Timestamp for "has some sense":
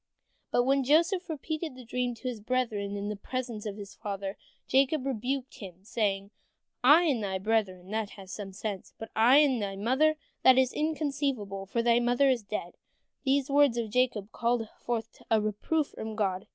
8.17-8.95